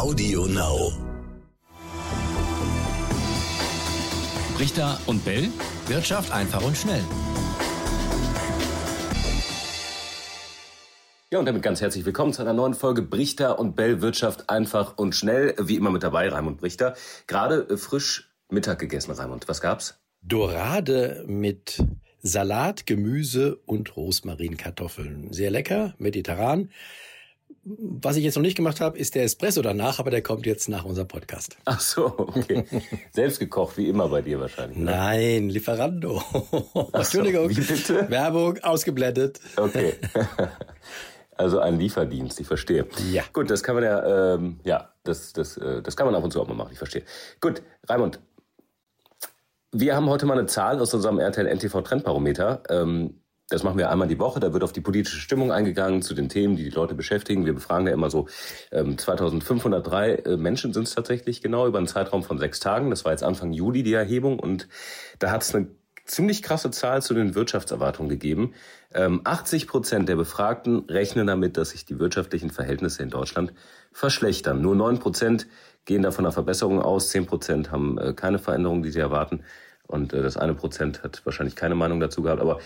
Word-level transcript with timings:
Audio 0.00 0.46
Now. 0.46 0.92
Richter 4.58 4.98
und 5.04 5.22
Bell. 5.26 5.50
Wirtschaft 5.88 6.32
einfach 6.32 6.64
und 6.64 6.74
schnell. 6.74 7.02
Ja, 11.30 11.38
und 11.38 11.44
damit 11.44 11.62
ganz 11.62 11.82
herzlich 11.82 12.06
willkommen 12.06 12.32
zu 12.32 12.40
einer 12.40 12.54
neuen 12.54 12.72
Folge 12.72 13.02
Brichter 13.02 13.58
und 13.58 13.76
Bell 13.76 14.00
Wirtschaft 14.00 14.48
einfach 14.48 14.96
und 14.96 15.14
schnell. 15.14 15.54
Wie 15.58 15.76
immer 15.76 15.90
mit 15.90 16.02
dabei, 16.02 16.30
Raimund 16.30 16.56
Brichter. 16.56 16.94
Gerade 17.26 17.68
äh, 17.68 17.76
frisch 17.76 18.32
Mittag 18.48 18.78
gegessen, 18.78 19.10
Raimund. 19.10 19.48
Was 19.48 19.60
gab's? 19.60 20.00
Dorade 20.22 21.24
mit 21.26 21.84
Salat, 22.22 22.86
Gemüse 22.86 23.56
und 23.66 23.94
Rosmarinkartoffeln. 23.98 25.34
Sehr 25.34 25.50
lecker, 25.50 25.94
mediterran. 25.98 26.70
Was 27.62 28.16
ich 28.16 28.24
jetzt 28.24 28.36
noch 28.36 28.42
nicht 28.42 28.56
gemacht 28.56 28.80
habe, 28.80 28.98
ist 28.98 29.14
der 29.14 29.24
Espresso 29.24 29.60
danach, 29.60 29.98
aber 29.98 30.10
der 30.10 30.22
kommt 30.22 30.46
jetzt 30.46 30.70
nach 30.70 30.84
unserem 30.86 31.08
Podcast. 31.08 31.58
Ach 31.66 31.78
so, 31.78 32.06
okay. 32.18 32.64
Selbst 33.12 33.38
gekocht, 33.38 33.76
wie 33.76 33.88
immer 33.88 34.08
bei 34.08 34.22
dir 34.22 34.40
wahrscheinlich. 34.40 34.78
Ne? 34.78 34.84
Nein, 34.86 35.50
Lieferando. 35.50 36.22
Entschuldigung. 36.92 37.50
wie 37.50 37.60
bitte? 37.60 38.08
Werbung 38.08 38.58
ausgeblendet. 38.62 39.40
Okay. 39.56 39.94
Also 41.36 41.58
ein 41.58 41.78
Lieferdienst, 41.78 42.38
ich 42.38 42.46
verstehe. 42.46 42.86
Ja. 43.10 43.22
Gut, 43.32 43.50
das 43.50 43.62
kann 43.62 43.74
man 43.74 43.82
ja, 43.82 44.34
ähm, 44.34 44.60
ja, 44.62 44.90
das, 45.04 45.32
das, 45.32 45.56
äh, 45.56 45.80
das 45.80 45.96
kann 45.96 46.04
man 46.04 46.14
ab 46.14 46.22
und 46.22 46.30
zu 46.30 46.42
auch 46.42 46.46
mal 46.46 46.52
machen, 46.52 46.72
ich 46.72 46.76
verstehe. 46.76 47.02
Gut, 47.40 47.62
Raimund, 47.88 48.20
wir 49.72 49.96
haben 49.96 50.10
heute 50.10 50.26
mal 50.26 50.36
eine 50.36 50.46
Zahl 50.48 50.78
aus 50.80 50.92
unserem 50.92 51.18
RTL 51.18 51.46
NTV 51.46 51.80
Trendbarometer. 51.80 52.62
Ähm, 52.68 53.19
das 53.50 53.62
machen 53.62 53.78
wir 53.78 53.90
einmal 53.90 54.08
die 54.08 54.18
Woche. 54.18 54.40
Da 54.40 54.52
wird 54.52 54.62
auf 54.62 54.72
die 54.72 54.80
politische 54.80 55.18
Stimmung 55.18 55.52
eingegangen, 55.52 56.02
zu 56.02 56.14
den 56.14 56.28
Themen, 56.28 56.56
die 56.56 56.64
die 56.64 56.70
Leute 56.70 56.94
beschäftigen. 56.94 57.44
Wir 57.44 57.52
befragen 57.52 57.86
da 57.86 57.92
immer 57.92 58.08
so 58.08 58.28
ähm, 58.72 58.96
2503 58.96 60.14
äh, 60.14 60.36
Menschen 60.36 60.72
sind 60.72 60.84
es 60.84 60.94
tatsächlich 60.94 61.42
genau 61.42 61.66
über 61.66 61.78
einen 61.78 61.88
Zeitraum 61.88 62.22
von 62.22 62.38
sechs 62.38 62.60
Tagen. 62.60 62.90
Das 62.90 63.04
war 63.04 63.12
jetzt 63.12 63.22
Anfang 63.24 63.52
Juli 63.52 63.82
die 63.82 63.92
Erhebung 63.92 64.38
und 64.38 64.68
da 65.18 65.30
hat 65.30 65.42
es 65.42 65.54
eine 65.54 65.68
ziemlich 66.04 66.42
krasse 66.42 66.70
Zahl 66.70 67.02
zu 67.02 67.14
den 67.14 67.34
Wirtschaftserwartungen 67.34 68.08
gegeben. 68.08 68.54
Ähm, 68.94 69.20
80 69.24 69.66
Prozent 69.66 70.08
der 70.08 70.16
Befragten 70.16 70.84
rechnen 70.88 71.26
damit, 71.26 71.56
dass 71.56 71.70
sich 71.70 71.84
die 71.84 71.98
wirtschaftlichen 71.98 72.50
Verhältnisse 72.50 73.02
in 73.02 73.10
Deutschland 73.10 73.52
verschlechtern. 73.92 74.60
Nur 74.60 74.74
9 74.74 74.98
Prozent 74.98 75.46
gehen 75.84 76.02
davon 76.02 76.24
einer 76.24 76.32
Verbesserung 76.32 76.80
aus. 76.80 77.10
10 77.10 77.26
Prozent 77.26 77.70
haben 77.70 77.98
äh, 77.98 78.12
keine 78.12 78.38
Veränderung, 78.38 78.82
die 78.82 78.90
sie 78.90 79.00
erwarten. 79.00 79.42
Und 79.86 80.12
äh, 80.12 80.22
das 80.22 80.36
eine 80.36 80.54
Prozent 80.54 81.02
hat 81.02 81.22
wahrscheinlich 81.24 81.56
keine 81.56 81.74
Meinung 81.74 82.00
dazu 82.00 82.22
gehabt. 82.22 82.40
Aber 82.40 82.60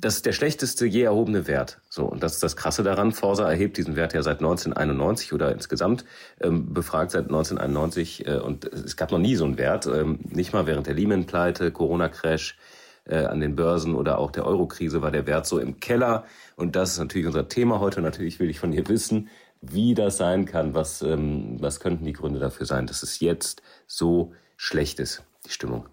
das 0.00 0.16
ist 0.16 0.26
der 0.26 0.32
schlechteste 0.32 0.86
je 0.86 1.02
erhobene 1.02 1.46
Wert. 1.46 1.80
So 1.88 2.04
und 2.04 2.22
das 2.22 2.34
ist 2.34 2.42
das 2.42 2.56
Krasse 2.56 2.82
daran. 2.82 3.12
Forsa 3.12 3.50
erhebt 3.50 3.76
diesen 3.76 3.96
Wert 3.96 4.14
ja 4.14 4.22
seit 4.22 4.38
1991 4.38 5.32
oder 5.32 5.52
insgesamt 5.52 6.04
ähm, 6.40 6.72
befragt 6.72 7.10
seit 7.10 7.24
1991 7.24 8.26
äh, 8.26 8.36
und 8.36 8.64
es 8.64 8.96
gab 8.96 9.10
noch 9.10 9.18
nie 9.18 9.34
so 9.34 9.44
einen 9.44 9.58
Wert, 9.58 9.86
ähm, 9.86 10.20
nicht 10.22 10.52
mal 10.52 10.66
während 10.66 10.86
der 10.86 10.94
Lehman-Pleite, 10.94 11.72
Corona-Crash 11.72 12.56
äh, 13.06 13.24
an 13.24 13.40
den 13.40 13.56
Börsen 13.56 13.94
oder 13.94 14.18
auch 14.18 14.30
der 14.30 14.46
Euro-Krise 14.46 15.02
war 15.02 15.10
der 15.10 15.26
Wert 15.26 15.46
so 15.46 15.58
im 15.58 15.80
Keller 15.80 16.24
und 16.56 16.76
das 16.76 16.92
ist 16.92 16.98
natürlich 16.98 17.26
unser 17.26 17.48
Thema 17.48 17.80
heute. 17.80 18.00
Natürlich 18.00 18.38
will 18.38 18.50
ich 18.50 18.60
von 18.60 18.70
dir 18.70 18.88
wissen, 18.88 19.28
wie 19.60 19.94
das 19.94 20.16
sein 20.16 20.44
kann. 20.44 20.74
Was 20.74 21.02
ähm, 21.02 21.56
was 21.60 21.80
könnten 21.80 22.04
die 22.04 22.12
Gründe 22.12 22.38
dafür 22.38 22.66
sein, 22.66 22.86
dass 22.86 23.02
es 23.02 23.18
jetzt 23.18 23.62
so 23.88 24.32
schlecht 24.56 25.00
ist, 25.00 25.24
die 25.46 25.50
Stimmung? 25.50 25.88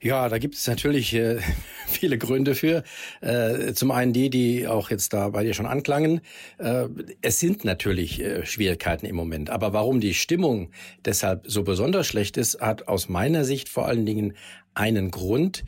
Ja, 0.00 0.28
da 0.28 0.38
gibt 0.38 0.54
es 0.54 0.66
natürlich 0.66 1.14
äh, 1.14 1.38
viele 1.86 2.18
Gründe 2.18 2.54
für. 2.54 2.84
Äh, 3.20 3.72
zum 3.72 3.90
einen 3.90 4.12
die, 4.12 4.28
die 4.30 4.66
auch 4.66 4.90
jetzt 4.90 5.12
da 5.12 5.30
bei 5.30 5.42
dir 5.42 5.54
schon 5.54 5.66
anklangen. 5.66 6.20
Äh, 6.58 6.88
es 7.22 7.40
sind 7.40 7.64
natürlich 7.64 8.20
äh, 8.20 8.44
Schwierigkeiten 8.44 9.06
im 9.06 9.16
Moment. 9.16 9.50
Aber 9.50 9.72
warum 9.72 10.00
die 10.00 10.14
Stimmung 10.14 10.70
deshalb 11.04 11.44
so 11.46 11.62
besonders 11.62 12.06
schlecht 12.06 12.36
ist, 12.36 12.60
hat 12.60 12.88
aus 12.88 13.08
meiner 13.08 13.44
Sicht 13.44 13.68
vor 13.68 13.86
allen 13.86 14.04
Dingen 14.04 14.34
einen 14.74 15.10
Grund. 15.10 15.64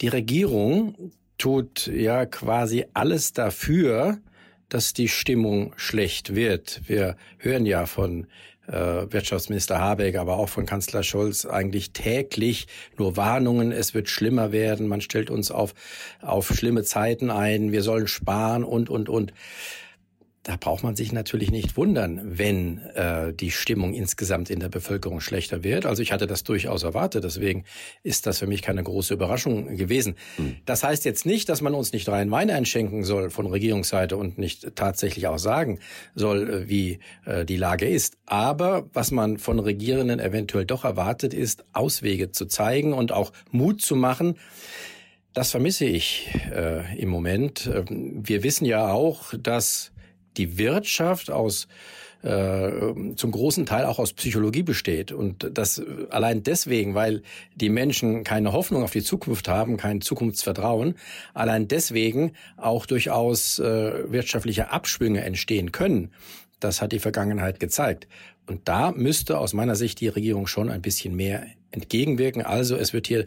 Die 0.00 0.08
Regierung 0.08 1.12
tut 1.36 1.86
ja 1.86 2.26
quasi 2.26 2.86
alles 2.94 3.32
dafür, 3.32 4.18
dass 4.70 4.94
die 4.94 5.08
Stimmung 5.08 5.74
schlecht 5.76 6.34
wird. 6.34 6.80
Wir 6.86 7.16
hören 7.38 7.66
ja 7.66 7.86
von 7.86 8.26
Wirtschaftsminister 8.72 9.80
Habeck, 9.80 10.16
aber 10.16 10.36
auch 10.36 10.48
von 10.48 10.66
Kanzler 10.66 11.02
Scholz 11.02 11.44
eigentlich 11.44 11.92
täglich 11.92 12.68
nur 12.96 13.16
Warnungen, 13.16 13.72
es 13.72 13.94
wird 13.94 14.08
schlimmer 14.08 14.52
werden, 14.52 14.86
man 14.86 15.00
stellt 15.00 15.30
uns 15.30 15.50
auf, 15.50 15.74
auf 16.22 16.48
schlimme 16.48 16.84
Zeiten 16.84 17.30
ein, 17.30 17.72
wir 17.72 17.82
sollen 17.82 18.06
sparen 18.06 18.64
und, 18.64 18.88
und, 18.90 19.08
und 19.08 19.32
da 20.42 20.56
braucht 20.56 20.82
man 20.82 20.96
sich 20.96 21.12
natürlich 21.12 21.50
nicht 21.50 21.76
wundern, 21.76 22.38
wenn 22.38 22.78
äh, 22.94 23.34
die 23.34 23.50
Stimmung 23.50 23.92
insgesamt 23.92 24.48
in 24.48 24.58
der 24.58 24.70
Bevölkerung 24.70 25.20
schlechter 25.20 25.62
wird. 25.64 25.84
Also 25.84 26.02
ich 26.02 26.12
hatte 26.12 26.26
das 26.26 26.44
durchaus 26.44 26.82
erwartet, 26.82 27.24
deswegen 27.24 27.64
ist 28.02 28.26
das 28.26 28.38
für 28.38 28.46
mich 28.46 28.62
keine 28.62 28.82
große 28.82 29.12
Überraschung 29.12 29.76
gewesen. 29.76 30.14
Mhm. 30.38 30.56
Das 30.64 30.82
heißt 30.82 31.04
jetzt 31.04 31.26
nicht, 31.26 31.50
dass 31.50 31.60
man 31.60 31.74
uns 31.74 31.92
nicht 31.92 32.08
rein 32.08 32.30
Wein 32.30 32.50
einschenken 32.50 33.04
soll 33.04 33.28
von 33.28 33.46
Regierungsseite 33.46 34.16
und 34.16 34.38
nicht 34.38 34.74
tatsächlich 34.76 35.26
auch 35.26 35.38
sagen 35.38 35.78
soll, 36.14 36.48
äh, 36.48 36.68
wie 36.70 37.00
äh, 37.26 37.44
die 37.44 37.56
Lage 37.56 37.86
ist. 37.86 38.16
Aber 38.24 38.88
was 38.94 39.10
man 39.10 39.36
von 39.36 39.58
Regierenden 39.58 40.20
eventuell 40.20 40.64
doch 40.64 40.84
erwartet, 40.84 41.34
ist, 41.34 41.64
Auswege 41.74 42.32
zu 42.32 42.46
zeigen 42.46 42.94
und 42.94 43.12
auch 43.12 43.32
Mut 43.50 43.82
zu 43.82 43.94
machen. 43.94 44.36
Das 45.34 45.50
vermisse 45.50 45.84
ich 45.84 46.30
äh, 46.50 46.98
im 46.98 47.10
Moment. 47.10 47.70
Ähm, 47.72 48.22
wir 48.26 48.42
wissen 48.42 48.64
ja 48.64 48.90
auch, 48.90 49.34
dass 49.38 49.92
die 50.40 50.58
Wirtschaft 50.58 51.30
aus 51.30 51.68
äh, 52.22 52.70
zum 53.16 53.30
großen 53.30 53.64
Teil 53.66 53.84
auch 53.86 53.98
aus 53.98 54.12
Psychologie 54.12 54.62
besteht. 54.62 55.12
Und 55.12 55.50
das 55.54 55.82
allein 56.10 56.42
deswegen, 56.42 56.94
weil 56.94 57.22
die 57.54 57.70
Menschen 57.70 58.24
keine 58.24 58.52
Hoffnung 58.52 58.82
auf 58.82 58.90
die 58.90 59.02
Zukunft 59.02 59.48
haben, 59.48 59.76
kein 59.76 60.00
Zukunftsvertrauen, 60.00 60.96
allein 61.34 61.68
deswegen 61.68 62.32
auch 62.56 62.86
durchaus 62.86 63.58
äh, 63.58 64.12
wirtschaftliche 64.12 64.70
Abschwünge 64.70 65.22
entstehen 65.22 65.72
können. 65.72 66.10
Das 66.58 66.82
hat 66.82 66.92
die 66.92 66.98
Vergangenheit 66.98 67.58
gezeigt. 67.58 68.06
Und 68.46 68.68
da 68.68 68.92
müsste 68.92 69.38
aus 69.38 69.54
meiner 69.54 69.76
Sicht 69.76 70.00
die 70.00 70.08
Regierung 70.08 70.46
schon 70.46 70.70
ein 70.70 70.82
bisschen 70.82 71.16
mehr 71.16 71.46
entgegenwirken. 71.70 72.42
Also 72.42 72.76
es 72.76 72.92
wird 72.92 73.06
hier 73.06 73.26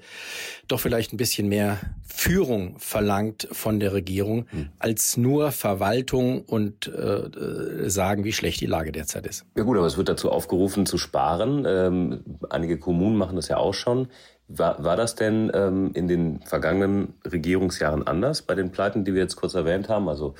doch 0.68 0.80
vielleicht 0.80 1.14
ein 1.14 1.18
bisschen 1.18 1.48
mehr 1.50 1.80
Führung 2.06 2.78
verlangt 2.80 3.48
von 3.52 3.80
der 3.80 3.94
Regierung 3.94 4.46
hm. 4.50 4.70
als 4.80 5.18
nur 5.18 5.52
Verwaltung 5.52 6.44
und 6.44 6.88
äh, 6.88 7.90
sagen, 7.90 8.24
wie 8.24 8.34
schlecht 8.34 8.62
die 8.62 8.66
Lage 8.66 8.92
derzeit 8.92 9.26
ist. 9.26 9.46
Ja 9.56 9.64
gut, 9.64 9.78
aber 9.78 9.88
es 9.88 9.98
wird 9.98 10.09
dazu 10.09 10.32
aufgerufen 10.32 10.86
zu 10.86 10.98
sparen. 10.98 11.66
Ähm, 11.68 12.24
einige 12.50 12.78
Kommunen 12.78 13.18
machen 13.18 13.36
das 13.36 13.48
ja 13.48 13.58
auch 13.58 13.74
schon. 13.74 14.08
War, 14.48 14.84
war 14.84 14.98
das 14.98 15.16
denn 15.16 15.52
ähm, 15.53 15.92
in 15.94 16.08
den 16.08 16.42
vergangenen 16.42 17.14
Regierungsjahren 17.26 18.06
anders 18.06 18.42
bei 18.42 18.56
den 18.56 18.72
Pleiten, 18.72 19.06
die 19.06 19.14
wir 19.14 19.22
jetzt 19.22 19.36
kurz 19.36 19.53
erwähnt 19.53 19.90
haben? 19.90 20.09
Also 20.09 20.36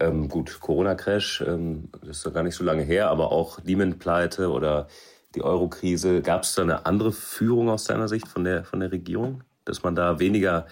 ähm, 0.00 0.28
gut, 0.28 0.60
Corona-Crash, 0.60 1.44
ähm, 1.46 1.88
das 2.00 2.18
ist 2.18 2.24
ja 2.24 2.32
gar 2.32 2.42
nicht 2.42 2.56
so 2.56 2.64
lange 2.64 2.82
her, 2.82 3.10
aber 3.10 3.30
auch 3.30 3.62
Lehman-Pleite 3.62 4.50
oder 4.50 4.88
die 5.34 5.42
Euro-Krise. 5.42 6.22
Gab 6.22 6.42
es 6.42 6.54
da 6.54 6.62
eine 6.62 6.86
andere 6.86 7.12
Führung 7.12 7.68
aus 7.70 7.84
deiner 7.84 8.08
Sicht 8.08 8.28
von 8.28 8.44
der, 8.44 8.64
von 8.64 8.80
der 8.80 8.92
Regierung? 8.92 9.42
Dass 9.64 9.82
man 9.82 9.94
da 9.94 10.18
weniger 10.18 10.66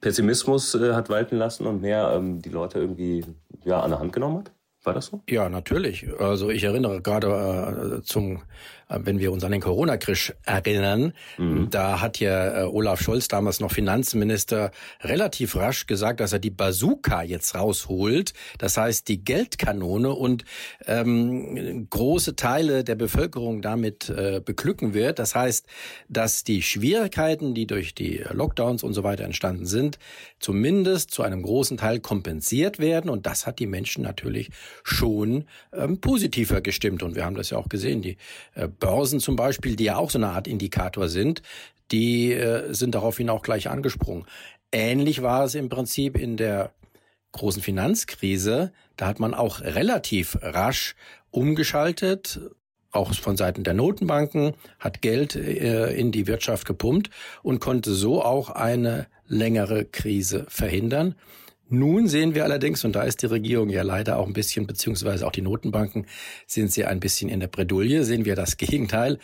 Pessimismus 0.00 0.74
äh, 0.74 0.94
hat 0.94 1.08
walten 1.08 1.36
lassen 1.36 1.66
und 1.66 1.80
mehr 1.80 2.12
ähm, 2.14 2.40
die 2.40 2.50
Leute 2.50 2.78
irgendwie 2.78 3.24
ja, 3.64 3.80
an 3.80 3.90
der 3.90 4.00
Hand 4.00 4.12
genommen 4.12 4.38
hat? 4.38 4.52
War 4.88 4.94
das 4.94 5.04
so? 5.04 5.20
Ja, 5.28 5.50
natürlich. 5.50 6.06
Also 6.18 6.48
ich 6.48 6.64
erinnere 6.64 7.02
gerade 7.02 7.98
äh, 7.98 8.02
zum 8.04 8.40
äh, 8.88 8.98
wenn 9.02 9.18
wir 9.18 9.32
uns 9.32 9.44
an 9.44 9.52
den 9.52 9.60
Corona-Krisch 9.60 10.34
erinnern, 10.44 11.12
mhm. 11.36 11.68
da 11.70 12.00
hat 12.00 12.20
ja 12.20 12.62
äh, 12.62 12.64
Olaf 12.64 13.00
Scholz, 13.00 13.28
damals 13.28 13.60
noch 13.60 13.72
Finanzminister, 13.72 14.70
relativ 15.02 15.56
rasch 15.56 15.86
gesagt, 15.86 16.20
dass 16.20 16.32
er 16.32 16.38
die 16.38 16.50
Bazooka 16.50 17.22
jetzt 17.22 17.54
rausholt. 17.54 18.32
Das 18.58 18.76
heißt, 18.76 19.08
die 19.08 19.24
Geldkanone 19.24 20.10
und 20.10 20.44
ähm, 20.86 21.86
große 21.90 22.36
Teile 22.36 22.84
der 22.84 22.94
Bevölkerung 22.94 23.62
damit 23.62 24.08
äh, 24.08 24.40
beglücken 24.44 24.94
wird. 24.94 25.18
Das 25.18 25.34
heißt, 25.34 25.66
dass 26.08 26.44
die 26.44 26.62
Schwierigkeiten, 26.62 27.54
die 27.54 27.66
durch 27.66 27.94
die 27.94 28.24
Lockdowns 28.30 28.82
und 28.82 28.94
so 28.94 29.04
weiter 29.04 29.24
entstanden 29.24 29.66
sind, 29.66 29.98
zumindest 30.40 31.10
zu 31.10 31.22
einem 31.22 31.42
großen 31.42 31.76
Teil 31.76 32.00
kompensiert 32.00 32.78
werden. 32.78 33.10
Und 33.10 33.26
das 33.26 33.46
hat 33.46 33.58
die 33.58 33.66
Menschen 33.66 34.02
natürlich 34.02 34.50
schon 34.82 35.44
ähm, 35.72 36.00
positiver 36.00 36.60
gestimmt. 36.60 37.02
Und 37.02 37.14
wir 37.14 37.24
haben 37.24 37.36
das 37.36 37.50
ja 37.50 37.58
auch 37.58 37.68
gesehen. 37.68 38.02
Die 38.02 38.16
äh, 38.54 38.68
Börsen 38.68 39.20
zum 39.20 39.36
Beispiel, 39.36 39.76
die 39.76 39.84
ja 39.84 39.96
auch 39.96 40.10
so 40.10 40.18
eine 40.18 40.28
Art 40.28 40.46
Indikator 40.48 41.08
sind, 41.08 41.42
die 41.90 42.32
äh, 42.32 42.72
sind 42.72 42.94
daraufhin 42.94 43.30
auch 43.30 43.42
gleich 43.42 43.68
angesprungen. 43.68 44.26
Ähnlich 44.72 45.22
war 45.22 45.44
es 45.44 45.54
im 45.54 45.68
Prinzip 45.68 46.16
in 46.16 46.36
der 46.36 46.72
großen 47.32 47.62
Finanzkrise. 47.62 48.72
Da 48.96 49.06
hat 49.06 49.20
man 49.20 49.34
auch 49.34 49.60
relativ 49.60 50.38
rasch 50.42 50.94
umgeschaltet, 51.30 52.40
auch 52.90 53.14
von 53.14 53.36
Seiten 53.36 53.64
der 53.64 53.74
Notenbanken, 53.74 54.54
hat 54.78 55.02
Geld 55.02 55.36
äh, 55.36 55.92
in 55.92 56.10
die 56.12 56.26
Wirtschaft 56.26 56.66
gepumpt 56.66 57.10
und 57.42 57.60
konnte 57.60 57.92
so 57.92 58.22
auch 58.22 58.50
eine 58.50 59.06
längere 59.26 59.84
Krise 59.84 60.46
verhindern. 60.48 61.14
Nun 61.68 62.08
sehen 62.08 62.34
wir 62.34 62.44
allerdings, 62.44 62.84
und 62.84 62.94
da 62.94 63.02
ist 63.02 63.22
die 63.22 63.26
Regierung 63.26 63.68
ja 63.68 63.82
leider 63.82 64.18
auch 64.18 64.26
ein 64.26 64.32
bisschen, 64.32 64.66
beziehungsweise 64.66 65.26
auch 65.26 65.32
die 65.32 65.42
Notenbanken 65.42 66.06
sind 66.46 66.72
sie 66.72 66.84
ein 66.84 67.00
bisschen 67.00 67.28
in 67.28 67.40
der 67.40 67.48
Bredouille, 67.48 68.04
sehen 68.04 68.24
wir 68.24 68.36
das 68.36 68.56
Gegenteil. 68.58 69.18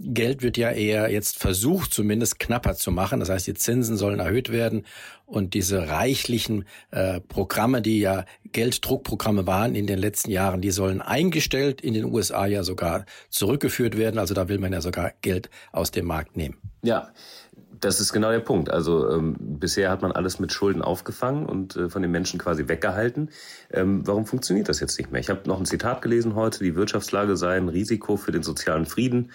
Geld 0.00 0.42
wird 0.42 0.56
ja 0.56 0.70
eher 0.70 1.10
jetzt 1.10 1.38
versucht, 1.38 1.92
zumindest 1.92 2.38
knapper 2.38 2.76
zu 2.76 2.92
machen. 2.92 3.18
Das 3.18 3.30
heißt, 3.30 3.48
die 3.48 3.54
Zinsen 3.54 3.96
sollen 3.96 4.20
erhöht 4.20 4.52
werden 4.52 4.86
und 5.26 5.54
diese 5.54 5.88
reichlichen 5.88 6.66
äh, 6.92 7.20
Programme, 7.20 7.82
die 7.82 7.98
ja 7.98 8.24
Gelddruckprogramme 8.52 9.48
waren 9.48 9.74
in 9.74 9.88
den 9.88 9.98
letzten 9.98 10.30
Jahren, 10.30 10.60
die 10.60 10.70
sollen 10.70 11.02
eingestellt, 11.02 11.80
in 11.80 11.94
den 11.94 12.04
USA 12.04 12.46
ja 12.46 12.62
sogar 12.62 13.06
zurückgeführt 13.28 13.96
werden. 13.98 14.20
Also 14.20 14.34
da 14.34 14.48
will 14.48 14.58
man 14.58 14.72
ja 14.72 14.80
sogar 14.80 15.14
Geld 15.20 15.50
aus 15.72 15.90
dem 15.90 16.06
Markt 16.06 16.36
nehmen. 16.36 16.58
Ja, 16.82 17.12
das 17.80 18.00
ist 18.00 18.12
genau 18.12 18.30
der 18.30 18.40
Punkt. 18.40 18.70
Also 18.70 19.10
ähm, 19.10 19.36
bisher 19.38 19.90
hat 19.90 20.02
man 20.02 20.12
alles 20.12 20.38
mit 20.38 20.52
Schulden 20.52 20.82
aufgefangen 20.82 21.46
und 21.46 21.76
äh, 21.76 21.88
von 21.88 22.02
den 22.02 22.10
Menschen 22.10 22.38
quasi 22.38 22.68
weggehalten. 22.68 23.30
Ähm, 23.70 24.06
warum 24.06 24.26
funktioniert 24.26 24.68
das 24.68 24.80
jetzt 24.80 24.98
nicht 24.98 25.10
mehr? 25.10 25.20
Ich 25.20 25.30
habe 25.30 25.48
noch 25.48 25.58
ein 25.58 25.66
Zitat 25.66 26.02
gelesen 26.02 26.34
heute, 26.34 26.64
die 26.64 26.76
Wirtschaftslage 26.76 27.36
sei 27.36 27.56
ein 27.56 27.68
Risiko 27.68 28.16
für 28.16 28.32
den 28.32 28.42
sozialen 28.42 28.86
Frieden. 28.86 29.30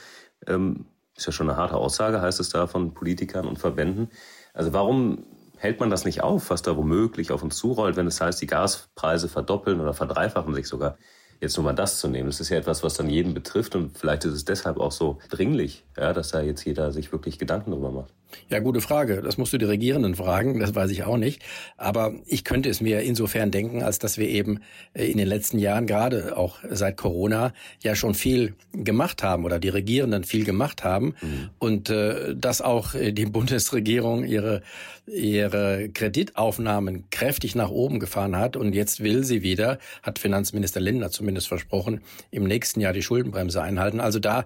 Ähm, 0.47 0.85
ist 1.15 1.25
ja 1.25 1.31
schon 1.31 1.49
eine 1.49 1.57
harte 1.57 1.75
Aussage, 1.75 2.21
heißt 2.21 2.39
es 2.39 2.49
da 2.49 2.67
von 2.67 2.93
Politikern 2.93 3.47
und 3.47 3.59
Verbänden. 3.59 4.09
Also 4.53 4.73
warum 4.73 5.25
hält 5.57 5.79
man 5.79 5.89
das 5.89 6.05
nicht 6.05 6.23
auf, 6.23 6.49
was 6.49 6.61
da 6.61 6.75
womöglich 6.75 7.31
auf 7.31 7.43
uns 7.43 7.55
zurollt, 7.55 7.95
wenn 7.95 8.07
es 8.07 8.19
heißt, 8.19 8.41
die 8.41 8.47
Gaspreise 8.47 9.29
verdoppeln 9.29 9.79
oder 9.79 9.93
verdreifachen 9.93 10.53
sich 10.53 10.67
sogar? 10.67 10.97
Jetzt 11.39 11.57
nur 11.57 11.65
mal 11.65 11.73
das 11.73 11.99
zu 11.99 12.07
nehmen. 12.07 12.29
Das 12.29 12.39
ist 12.39 12.49
ja 12.49 12.57
etwas, 12.57 12.83
was 12.83 12.93
dann 12.93 13.09
jeden 13.09 13.33
betrifft 13.33 13.75
und 13.75 13.97
vielleicht 13.97 14.25
ist 14.25 14.33
es 14.33 14.45
deshalb 14.45 14.77
auch 14.77 14.91
so 14.91 15.19
dringlich, 15.29 15.85
ja, 15.97 16.13
dass 16.13 16.29
da 16.29 16.41
jetzt 16.41 16.63
jeder 16.65 16.91
sich 16.91 17.11
wirklich 17.11 17.37
Gedanken 17.37 17.71
darüber 17.71 17.91
macht. 17.91 18.13
Ja, 18.49 18.59
gute 18.59 18.81
Frage. 18.81 19.21
Das 19.21 19.37
musst 19.37 19.53
du 19.53 19.57
die 19.57 19.65
Regierenden 19.65 20.15
fragen, 20.15 20.59
das 20.59 20.75
weiß 20.75 20.91
ich 20.91 21.03
auch 21.03 21.17
nicht. 21.17 21.41
Aber 21.77 22.13
ich 22.25 22.43
könnte 22.43 22.69
es 22.69 22.81
mir 22.81 23.01
insofern 23.01 23.51
denken, 23.51 23.83
als 23.83 23.99
dass 23.99 24.17
wir 24.17 24.27
eben 24.27 24.59
äh, 24.93 25.05
in 25.05 25.17
den 25.17 25.27
letzten 25.27 25.59
Jahren, 25.59 25.87
gerade 25.87 26.37
auch 26.37 26.59
seit 26.69 26.97
Corona, 26.97 27.53
ja 27.81 27.95
schon 27.95 28.13
viel 28.13 28.55
gemacht 28.73 29.23
haben 29.23 29.45
oder 29.45 29.59
die 29.59 29.69
Regierenden 29.69 30.23
viel 30.23 30.45
gemacht 30.45 30.83
haben 30.83 31.15
mhm. 31.21 31.49
und 31.59 31.89
äh, 31.89 32.35
dass 32.35 32.61
auch 32.61 32.95
äh, 32.95 33.11
die 33.11 33.25
Bundesregierung 33.25 34.25
ihre, 34.25 34.61
ihre 35.05 35.89
Kreditaufnahmen 35.89 37.05
kräftig 37.09 37.55
nach 37.55 37.69
oben 37.69 37.99
gefahren 37.99 38.35
hat 38.37 38.55
und 38.55 38.73
jetzt 38.73 39.03
will 39.03 39.23
sie 39.23 39.43
wieder, 39.43 39.79
hat 40.01 40.19
Finanzminister 40.19 40.79
Lindner 40.79 41.11
zumindest 41.11 41.47
versprochen, 41.47 42.01
im 42.31 42.43
nächsten 42.45 42.79
Jahr 42.81 42.93
die 42.93 43.01
Schuldenbremse 43.01 43.61
einhalten. 43.61 43.99
Also 43.99 44.19
da 44.19 44.45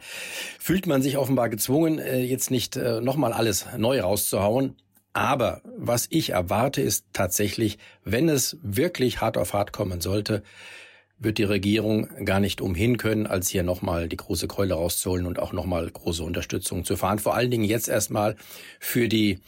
fühlt 0.60 0.88
man 0.88 1.02
sich 1.02 1.18
offenbar 1.18 1.50
gezwungen, 1.50 2.00
äh, 2.00 2.22
jetzt 2.22 2.52
nicht 2.52 2.76
äh, 2.76 3.02
nochmal 3.02 3.34
alles 3.34 3.66
neu 3.78 4.02
rauszuhauen. 4.02 4.76
Aber 5.14 5.62
was 5.78 6.08
ich 6.10 6.30
erwarte, 6.30 6.82
ist 6.82 7.06
tatsächlich, 7.14 7.80
wenn 8.04 8.30
es 8.30 8.58
wirklich 8.62 9.22
hart 9.22 9.38
auf 9.38 9.54
hart 9.54 9.74
kommen 9.74 10.00
sollte, 10.00 10.44
wird 11.20 11.40
die 11.40 11.44
Regierung 11.44 12.08
gar 12.26 12.40
nicht 12.40 12.62
umhin 12.62 12.98
können, 12.98 13.26
als 13.26 13.50
hier 13.50 13.64
nochmal 13.64 14.08
die 14.08 14.18
große 14.18 14.48
Keule 14.48 14.76
rauszuholen 14.76 15.26
und 15.26 15.40
auch 15.40 15.54
nochmal 15.54 15.90
große 15.90 16.24
Unterstützung 16.24 16.86
zu 16.86 16.96
fahren. 16.96 17.20
Vor 17.20 17.34
allen 17.34 17.50
Dingen 17.50 17.64
jetzt 17.64 17.88
erstmal 17.88 18.36
für 18.80 19.08
die 19.08 19.40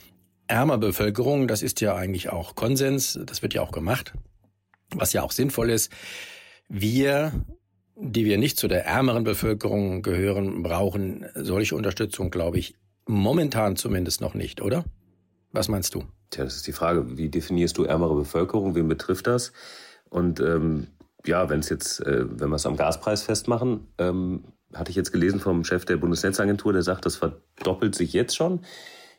ärmer 0.48 0.78
Bevölkerung. 0.78 1.48
Das 1.48 1.62
ist 1.62 1.80
ja 1.82 1.96
eigentlich 1.96 2.30
auch 2.30 2.56
Konsens. 2.56 3.20
Das 3.26 3.42
wird 3.42 3.54
ja 3.54 3.62
auch 3.62 3.72
gemacht. 3.72 4.14
Was 4.96 5.14
ja 5.14 5.22
auch 5.22 5.32
sinnvoll 5.32 5.70
ist. 5.70 5.92
Wir, 6.68 7.32
die 7.96 8.26
wir 8.26 8.38
nicht 8.38 8.58
zu 8.58 8.68
der 8.68 8.86
ärmeren 8.86 9.24
Bevölkerung 9.24 10.02
gehören, 10.02 10.64
brauchen 10.64 11.26
solche 11.36 11.76
Unterstützung, 11.76 12.32
glaube 12.32 12.58
ich, 12.58 12.76
Momentan 13.10 13.76
zumindest 13.76 14.22
noch 14.22 14.36
nicht, 14.36 14.62
oder? 14.62 14.86
Was 15.52 15.68
meinst 15.68 15.96
du? 15.96 16.04
Tja, 16.30 16.44
das 16.44 16.58
ist 16.58 16.68
die 16.68 16.74
Frage. 16.74 17.18
Wie 17.18 17.28
definierst 17.28 17.76
du 17.80 17.84
ärmere 17.84 18.14
Bevölkerung? 18.14 18.76
Wen 18.76 18.88
betrifft 18.88 19.26
das? 19.26 19.52
Und 20.12 20.40
ähm, 20.40 20.90
ja, 21.26 21.50
wenn 21.50 21.60
es 21.60 21.70
jetzt, 21.70 22.02
äh, 22.02 22.26
wenn 22.30 22.50
wir 22.50 22.58
es 22.58 22.68
am 22.68 22.78
Gaspreis 22.78 23.24
festmachen, 23.24 23.88
ähm, 23.98 24.44
hatte 24.76 24.92
ich 24.92 24.96
jetzt 24.96 25.12
gelesen 25.12 25.40
vom 25.40 25.64
Chef 25.64 25.86
der 25.86 25.98
Bundesnetzagentur, 25.98 26.72
der 26.72 26.84
sagt, 26.84 27.08
das 27.08 27.16
verdoppelt 27.16 27.96
sich 27.96 28.14
jetzt 28.14 28.36
schon. 28.36 28.60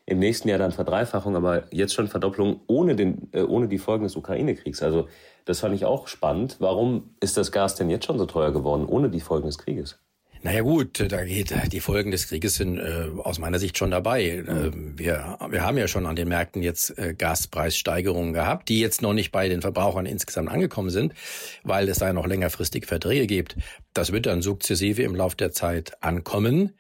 Im 0.07 0.21
nächsten 0.21 0.49
Jahr 0.49 0.61
dann 0.61 0.71
Verdreifachung, 0.71 1.35
aber 1.35 1.65
jetzt 1.75 1.93
schon 1.93 2.07
Verdopplung 2.07 2.61
ohne, 2.69 2.95
den, 2.95 3.29
äh, 3.33 3.43
ohne 3.43 3.67
die 3.67 3.79
Folgen 3.79 4.05
des 4.05 4.15
Ukraine-Kriegs. 4.15 4.85
Also 4.85 5.09
das 5.47 5.59
fand 5.59 5.75
ich 5.75 5.85
auch 5.85 6.07
spannend. 6.07 6.59
Warum 6.61 7.17
ist 7.19 7.37
das 7.37 7.51
Gas 7.51 7.75
denn 7.75 7.91
jetzt 7.91 8.07
schon 8.07 8.19
so 8.19 8.27
teuer 8.27 8.53
geworden, 8.53 8.87
ohne 8.87 9.11
die 9.11 9.19
Folgen 9.19 9.47
des 9.47 9.59
Krieges? 9.59 9.99
Naja 10.43 10.63
gut, 10.63 11.05
da 11.13 11.25
geht 11.25 11.53
die 11.71 11.81
Folgen 11.81 12.11
des 12.11 12.29
Krieges 12.29 12.55
sind 12.55 12.79
äh, 12.79 13.09
aus 13.19 13.39
meiner 13.39 13.59
Sicht 13.59 13.77
schon 13.77 13.91
dabei. 13.91 14.43
Mhm. 14.47 14.99
wir, 14.99 15.39
wir 15.51 15.63
haben 15.63 15.77
ja 15.77 15.87
schon 15.87 16.07
an 16.07 16.17
den 16.17 16.29
Märkten 16.29 16.63
jetzt 16.63 16.97
äh, 16.99 17.15
Gaspreissteigerungen 17.15 18.33
gehabt, 18.33 18.71
die 18.71 18.81
jetzt 18.81 19.03
noch 19.03 19.13
nicht 19.13 19.33
bei 19.33 19.49
den 19.49 19.61
Verbrauchern 19.61 20.07
insgesamt 20.07 20.49
angekommen 20.49 20.89
sind, 20.89 21.13
weil 21.63 21.89
es 21.91 21.99
da 21.99 22.07
ja 22.07 22.13
noch 22.15 22.27
längerfristig 22.27 22.87
Verträge 22.87 23.27
gibt. 23.27 23.57
Das 23.93 24.13
wird 24.13 24.25
dann 24.25 24.41
sukzessive 24.41 25.03
im 25.03 25.15
Laufe 25.15 25.37
der 25.37 25.53
Zeit 25.53 26.03
ankommen. 26.03 26.73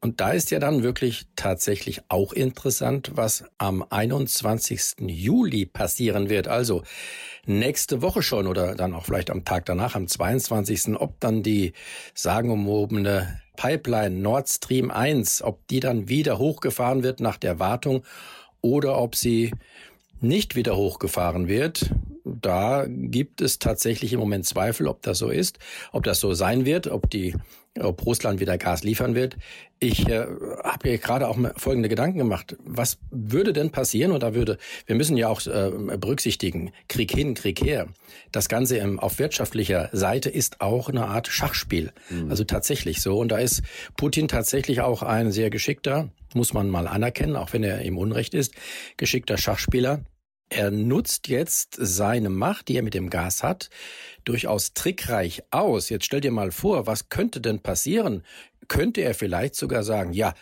Und 0.00 0.20
da 0.20 0.30
ist 0.30 0.50
ja 0.50 0.58
dann 0.58 0.82
wirklich 0.82 1.26
tatsächlich 1.36 2.02
auch 2.08 2.32
interessant, 2.32 3.12
was 3.14 3.44
am 3.58 3.84
21. 3.88 4.96
Juli 5.00 5.66
passieren 5.66 6.28
wird. 6.28 6.48
Also 6.48 6.82
nächste 7.46 8.02
Woche 8.02 8.22
schon 8.22 8.46
oder 8.46 8.74
dann 8.74 8.94
auch 8.94 9.04
vielleicht 9.04 9.30
am 9.30 9.44
Tag 9.44 9.64
danach, 9.66 9.94
am 9.94 10.06
22. 10.06 10.96
ob 11.00 11.18
dann 11.20 11.42
die 11.42 11.72
sagenumwobene 12.14 13.40
Pipeline 13.56 14.16
Nord 14.16 14.48
Stream 14.48 14.90
1, 14.90 15.42
ob 15.42 15.66
die 15.68 15.80
dann 15.80 16.08
wieder 16.08 16.38
hochgefahren 16.38 17.02
wird 17.02 17.20
nach 17.20 17.38
der 17.38 17.58
Wartung 17.58 18.04
oder 18.60 18.98
ob 18.98 19.16
sie 19.16 19.52
nicht 20.20 20.56
wieder 20.56 20.76
hochgefahren 20.76 21.48
wird. 21.48 21.90
Da 22.24 22.86
gibt 22.88 23.40
es 23.40 23.58
tatsächlich 23.58 24.12
im 24.12 24.20
Moment 24.20 24.46
Zweifel, 24.46 24.88
ob 24.88 25.02
das 25.02 25.18
so 25.18 25.30
ist, 25.30 25.58
ob 25.92 26.04
das 26.04 26.20
so 26.20 26.34
sein 26.34 26.64
wird, 26.64 26.88
ob 26.88 27.08
die 27.08 27.34
ob 27.80 28.04
Russland 28.04 28.40
wieder 28.40 28.58
Gas 28.58 28.82
liefern 28.84 29.14
wird. 29.14 29.36
Ich 29.78 30.08
äh, 30.08 30.26
habe 30.64 30.88
mir 30.88 30.98
gerade 30.98 31.28
auch 31.28 31.38
folgende 31.56 31.88
Gedanken 31.88 32.18
gemacht. 32.18 32.56
Was 32.64 32.98
würde 33.10 33.52
denn 33.52 33.70
passieren? 33.70 34.12
Und 34.12 34.22
da 34.22 34.34
würde, 34.34 34.58
wir 34.86 34.96
müssen 34.96 35.16
ja 35.16 35.28
auch 35.28 35.46
äh, 35.46 35.70
berücksichtigen, 35.98 36.72
Krieg 36.88 37.12
hin, 37.12 37.34
Krieg 37.34 37.62
her. 37.62 37.88
Das 38.32 38.48
Ganze 38.48 38.78
ähm, 38.78 38.98
auf 38.98 39.18
wirtschaftlicher 39.18 39.90
Seite 39.92 40.30
ist 40.30 40.60
auch 40.60 40.88
eine 40.88 41.06
Art 41.06 41.28
Schachspiel. 41.28 41.92
Mhm. 42.08 42.30
Also 42.30 42.44
tatsächlich 42.44 43.02
so. 43.02 43.18
Und 43.18 43.28
da 43.28 43.38
ist 43.38 43.62
Putin 43.96 44.28
tatsächlich 44.28 44.80
auch 44.80 45.02
ein 45.02 45.30
sehr 45.30 45.50
geschickter, 45.50 46.08
muss 46.34 46.54
man 46.54 46.70
mal 46.70 46.86
anerkennen, 46.88 47.36
auch 47.36 47.52
wenn 47.52 47.62
er 47.62 47.82
im 47.82 47.98
Unrecht 47.98 48.34
ist, 48.34 48.54
geschickter 48.96 49.36
Schachspieler. 49.36 50.00
Er 50.48 50.70
nutzt 50.70 51.28
jetzt 51.28 51.76
seine 51.78 52.30
Macht, 52.30 52.68
die 52.68 52.76
er 52.76 52.82
mit 52.82 52.94
dem 52.94 53.10
Gas 53.10 53.42
hat, 53.42 53.68
durchaus 54.24 54.74
trickreich 54.74 55.42
aus. 55.50 55.88
Jetzt 55.88 56.04
stell 56.04 56.20
dir 56.20 56.30
mal 56.30 56.52
vor, 56.52 56.86
was 56.86 57.08
könnte 57.08 57.40
denn 57.40 57.60
passieren? 57.60 58.22
Könnte 58.68 59.00
er 59.00 59.14
vielleicht 59.14 59.56
sogar 59.56 59.82
sagen, 59.82 60.12
ja, 60.12 60.34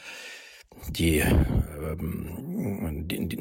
die, 0.91 1.19
ähm, 1.19 3.07
die, 3.09 3.29
die, 3.29 3.37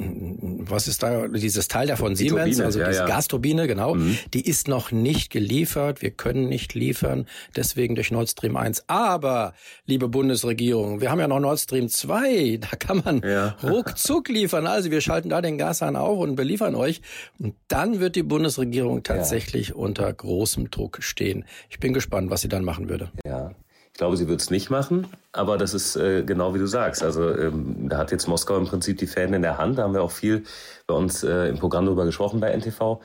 was 0.69 0.87
ist 0.87 1.03
da, 1.03 1.27
dieses 1.27 1.67
Teil 1.67 1.87
da 1.87 1.95
von 1.95 2.15
Siemens, 2.15 2.57
Turbine, 2.57 2.65
also 2.65 2.79
ja, 2.79 2.87
diese 2.87 2.99
ja. 2.99 3.05
Gasturbine, 3.05 3.67
genau, 3.67 3.95
mhm. 3.95 4.17
die 4.33 4.47
ist 4.47 4.67
noch 4.67 4.91
nicht 4.91 5.31
geliefert, 5.31 6.01
wir 6.01 6.11
können 6.11 6.47
nicht 6.47 6.73
liefern, 6.73 7.25
deswegen 7.55 7.95
durch 7.95 8.11
Nord 8.11 8.29
Stream 8.29 8.55
1. 8.55 8.85
Aber, 8.87 9.53
liebe 9.85 10.07
Bundesregierung, 10.07 11.01
wir 11.01 11.11
haben 11.11 11.19
ja 11.19 11.27
noch 11.27 11.39
Nord 11.39 11.59
Stream 11.59 11.89
2, 11.89 12.57
da 12.61 12.75
kann 12.77 13.01
man 13.03 13.21
ja. 13.21 13.57
ruckzuck 13.63 14.29
liefern, 14.29 14.67
also 14.67 14.91
wir 14.91 15.01
schalten 15.01 15.29
da 15.29 15.41
den 15.41 15.57
Gashahn 15.57 15.95
auf 15.95 16.19
und 16.19 16.35
beliefern 16.35 16.75
euch. 16.75 17.01
Und 17.39 17.55
dann 17.67 17.99
wird 17.99 18.15
die 18.15 18.23
Bundesregierung 18.23 19.03
tatsächlich 19.03 19.75
unter 19.75 20.11
großem 20.11 20.71
Druck 20.71 20.99
stehen. 21.01 21.45
Ich 21.69 21.79
bin 21.79 21.93
gespannt, 21.93 22.29
was 22.29 22.41
sie 22.41 22.49
dann 22.49 22.63
machen 22.63 22.89
würde. 22.89 23.11
Ja, 23.25 23.51
ich 23.93 23.99
glaube, 23.99 24.17
sie 24.17 24.27
wird 24.27 24.41
es 24.41 24.49
nicht 24.49 24.71
machen, 24.71 25.05
aber 25.33 25.55
das 25.55 25.75
ist 25.75 25.95
äh, 25.95 26.23
genau 26.23 26.55
wie 26.55 26.59
du 26.59 26.65
sagst. 26.65 27.03
Also 27.03 27.29
ähm, 27.29 27.89
da 27.89 27.99
hat 27.99 28.11
jetzt 28.11 28.27
Moskau 28.27 28.57
im 28.57 28.65
Prinzip 28.65 28.97
die 28.97 29.05
Fäden 29.05 29.35
in 29.35 29.43
der 29.43 29.59
Hand. 29.59 29.77
Da 29.77 29.83
haben 29.83 29.93
wir 29.93 30.01
auch 30.01 30.11
viel 30.11 30.43
bei 30.87 30.95
uns 30.95 31.23
äh, 31.23 31.49
im 31.49 31.59
Programm 31.59 31.85
darüber 31.85 32.03
gesprochen 32.05 32.39
bei 32.39 32.51
NTV, 32.57 33.01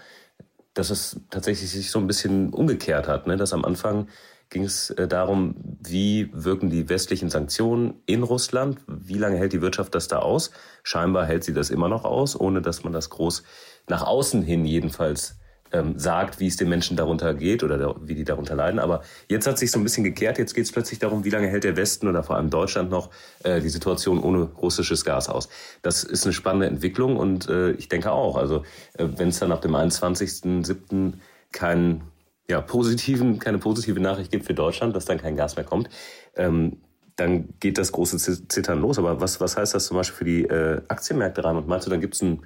dass 0.73 0.89
es 0.89 1.21
tatsächlich 1.29 1.71
sich 1.71 1.91
so 1.91 1.99
ein 1.99 2.07
bisschen 2.07 2.55
umgekehrt 2.55 3.07
hat. 3.07 3.27
Ne? 3.27 3.37
Dass 3.37 3.53
am 3.53 3.67
Anfang 3.67 4.09
ging 4.49 4.65
es 4.65 4.89
äh, 4.89 5.07
darum, 5.07 5.57
wie 5.83 6.31
wirken 6.33 6.71
die 6.71 6.89
westlichen 6.89 7.29
Sanktionen 7.29 8.01
in 8.07 8.23
Russland, 8.23 8.79
wie 8.87 9.19
lange 9.19 9.37
hält 9.37 9.53
die 9.53 9.61
Wirtschaft 9.61 9.95
das 9.95 10.09
da 10.09 10.21
aus. 10.21 10.53
Scheinbar 10.85 11.27
hält 11.27 11.45
sie 11.45 11.53
das 11.53 11.69
immer 11.69 11.91
noch 11.91 12.07
aus, 12.07 12.39
ohne 12.39 12.63
dass 12.63 12.83
man 12.83 12.95
das 12.95 13.11
groß 13.11 13.43
nach 13.89 14.07
außen 14.07 14.41
hin 14.41 14.65
jedenfalls 14.65 15.39
ähm, 15.73 15.99
sagt, 15.99 16.41
wie 16.41 16.47
es 16.47 16.57
den 16.57 16.69
Menschen 16.69 16.97
darunter 16.97 17.35
geht 17.35 17.63
oder 17.63 17.79
da, 17.79 17.95
wie 18.01 18.15
die 18.15 18.25
darunter 18.25 18.55
leiden. 18.55 18.79
Aber 18.79 19.03
jetzt 19.29 19.47
hat 19.47 19.59
sich 19.59 19.71
so 19.71 19.79
ein 19.79 19.83
bisschen 19.83 20.05
gekehrt. 20.05 20.39
Jetzt 20.39 20.55
geht 20.55 20.65
es 20.65 20.73
plötzlich 20.73 20.99
darum, 20.99 21.25
wie 21.25 21.31
lange 21.31 21.49
hält 21.49 21.65
der 21.65 21.77
Westen 21.77 22.09
oder 22.09 22.23
vor 22.23 22.37
allem 22.37 22.51
Deutschland 22.51 22.91
noch 22.91 23.11
äh, 23.45 23.61
die 23.61 23.69
Situation 23.69 24.23
ohne 24.23 24.45
russisches 24.45 25.05
Gas 25.05 25.29
aus. 25.29 25.49
Das 25.83 26.05
ist 26.05 26.25
eine 26.25 26.33
spannende 26.33 26.67
Entwicklung 26.67 27.17
und 27.17 27.49
äh, 27.49 27.73
ich 27.73 27.89
denke 27.89 28.13
auch, 28.13 28.37
also 28.37 28.65
äh, 28.95 29.07
wenn 29.17 29.29
es 29.29 29.39
dann 29.39 29.53
ab 29.53 29.63
dem 29.63 29.75
21.07. 29.75 31.15
keinen 31.53 32.03
ja, 32.51 32.61
positiven, 32.61 33.39
keine 33.39 33.59
positive 33.59 34.01
Nachricht 34.01 34.31
gibt 34.31 34.47
für 34.47 34.55
Deutschland, 34.55 34.97
dass 34.97 35.05
dann 35.05 35.19
kein 35.19 35.37
Gas 35.37 35.57
mehr 35.57 35.65
kommt, 35.65 35.91
ähm, 36.37 36.79
dann 37.17 37.49
geht 37.61 37.79
das 37.79 37.93
große 37.93 38.49
Zittern 38.49 38.81
los. 38.81 38.99
Aber 38.99 39.21
was, 39.21 39.41
was 39.41 39.57
heißt 39.57 39.75
das 39.75 39.87
zum 39.87 39.97
Beispiel 39.97 40.17
für 40.17 40.25
die 40.25 40.45
äh, 40.45 40.81
Aktienmärkte 40.89 41.45
rein? 41.45 41.57
Und 41.57 41.67
meinst 41.67 41.87
du, 41.87 41.91
dann 41.91 42.01
gibt 42.01 42.15
es 42.15 42.23
ein 42.23 42.43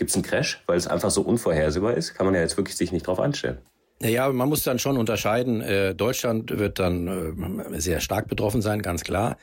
Gibt 0.00 0.08
es 0.08 0.16
einen 0.16 0.24
Crash, 0.24 0.62
weil 0.64 0.78
es 0.78 0.86
einfach 0.86 1.10
so 1.10 1.20
unvorhersehbar 1.20 1.92
ist? 1.92 2.14
Kann 2.14 2.24
man 2.24 2.34
ja 2.34 2.40
jetzt 2.40 2.56
wirklich 2.56 2.74
sich 2.74 2.90
nicht 2.90 3.06
drauf 3.06 3.20
einstellen. 3.20 3.58
Naja, 4.00 4.32
man 4.32 4.48
muss 4.48 4.62
dann 4.62 4.78
schon 4.78 4.96
unterscheiden. 4.96 5.60
Äh, 5.60 5.94
Deutschland 5.94 6.58
wird 6.58 6.78
dann 6.78 7.68
äh, 7.74 7.80
sehr 7.82 8.00
stark 8.00 8.26
betroffen 8.26 8.62
sein, 8.62 8.80
ganz 8.80 9.04
klar. 9.04 9.36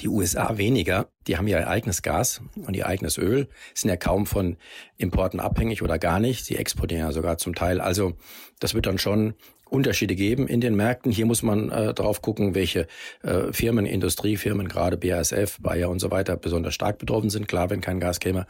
Die 0.00 0.08
USA 0.08 0.56
weniger. 0.56 1.08
Die 1.26 1.36
haben 1.36 1.46
ja 1.46 1.58
ihr 1.58 1.68
eigenes 1.68 2.00
Gas 2.00 2.40
und 2.56 2.74
ihr 2.74 2.86
eigenes 2.86 3.18
Öl, 3.18 3.48
sind 3.74 3.90
ja 3.90 3.98
kaum 3.98 4.24
von 4.24 4.56
Importen 4.96 5.40
abhängig 5.40 5.82
oder 5.82 5.98
gar 5.98 6.20
nicht. 6.20 6.46
Sie 6.46 6.56
exportieren 6.56 7.04
ja 7.04 7.12
sogar 7.12 7.36
zum 7.36 7.54
Teil. 7.54 7.78
Also 7.82 8.14
das 8.60 8.72
wird 8.72 8.86
dann 8.86 8.96
schon 8.96 9.34
Unterschiede 9.70 10.14
geben 10.14 10.46
in 10.46 10.60
den 10.60 10.74
Märkten. 10.74 11.12
Hier 11.12 11.26
muss 11.26 11.42
man 11.42 11.70
äh, 11.70 11.94
drauf 11.94 12.22
gucken, 12.22 12.54
welche 12.54 12.86
äh, 13.22 13.52
Firmen, 13.52 13.86
Industriefirmen, 13.86 14.68
gerade 14.68 14.96
BASF, 14.96 15.58
Bayer 15.60 15.90
und 15.90 15.98
so 15.98 16.10
weiter, 16.10 16.36
besonders 16.36 16.74
stark 16.74 16.98
betroffen 16.98 17.30
sind. 17.30 17.48
Klar, 17.48 17.70
wenn 17.70 17.80
kein 17.80 18.00
Gas 18.00 18.20
käme. 18.20 18.46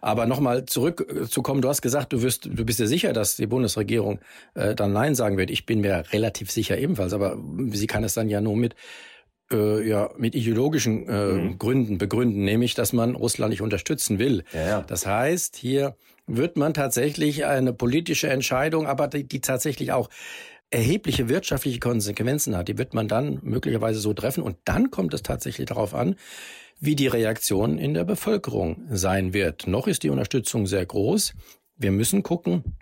Aber 0.00 0.26
nochmal 0.26 0.66
zurückzukommen, 0.66 1.60
äh, 1.60 1.62
du 1.62 1.68
hast 1.68 1.82
gesagt, 1.82 2.12
du, 2.12 2.22
wirst, 2.22 2.46
du 2.46 2.64
bist 2.64 2.78
dir 2.78 2.86
sicher, 2.86 3.12
dass 3.12 3.36
die 3.36 3.46
Bundesregierung 3.46 4.20
äh, 4.54 4.74
dann 4.74 4.92
Nein 4.92 5.14
sagen 5.14 5.36
wird. 5.36 5.50
Ich 5.50 5.66
bin 5.66 5.80
mir 5.80 6.04
relativ 6.12 6.50
sicher 6.50 6.78
ebenfalls, 6.78 7.12
aber 7.12 7.36
sie 7.70 7.86
kann 7.86 8.04
es 8.04 8.14
dann 8.14 8.28
ja 8.28 8.40
nur 8.40 8.56
mit 8.56 8.74
äh, 9.52 9.86
ja 9.86 10.10
mit 10.16 10.34
ideologischen 10.34 11.08
äh, 11.08 11.32
mhm. 11.32 11.58
Gründen 11.58 11.98
begründen, 11.98 12.44
nämlich 12.44 12.74
dass 12.74 12.92
man 12.92 13.14
Russland 13.14 13.50
nicht 13.50 13.62
unterstützen 13.62 14.18
will. 14.18 14.44
Ja, 14.52 14.66
ja. 14.66 14.80
Das 14.82 15.06
heißt, 15.06 15.56
hier 15.56 15.96
wird 16.26 16.56
man 16.56 16.72
tatsächlich 16.74 17.44
eine 17.44 17.72
politische 17.72 18.28
Entscheidung, 18.28 18.86
aber 18.86 19.08
die, 19.08 19.24
die 19.24 19.40
tatsächlich 19.40 19.92
auch 19.92 20.08
erhebliche 20.72 21.28
wirtschaftliche 21.28 21.78
Konsequenzen 21.78 22.56
hat, 22.56 22.68
die 22.68 22.78
wird 22.78 22.94
man 22.94 23.08
dann 23.08 23.38
möglicherweise 23.42 24.00
so 24.00 24.14
treffen. 24.14 24.42
Und 24.42 24.56
dann 24.64 24.90
kommt 24.90 25.14
es 25.14 25.22
tatsächlich 25.22 25.66
darauf 25.66 25.94
an, 25.94 26.16
wie 26.80 26.96
die 26.96 27.06
Reaktion 27.06 27.78
in 27.78 27.94
der 27.94 28.04
Bevölkerung 28.04 28.86
sein 28.90 29.32
wird. 29.32 29.66
Noch 29.66 29.86
ist 29.86 30.02
die 30.02 30.10
Unterstützung 30.10 30.66
sehr 30.66 30.84
groß. 30.84 31.34
Wir 31.76 31.92
müssen 31.92 32.22
gucken, 32.22 32.76